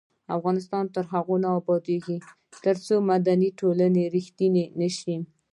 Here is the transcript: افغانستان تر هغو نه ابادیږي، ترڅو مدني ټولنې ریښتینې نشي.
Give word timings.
افغانستان 0.35 0.85
تر 0.95 1.03
هغو 1.13 1.35
نه 1.43 1.49
ابادیږي، 1.59 2.17
ترڅو 2.63 2.95
مدني 3.09 3.49
ټولنې 3.59 4.03
ریښتینې 4.15 4.65
نشي. 4.79 5.15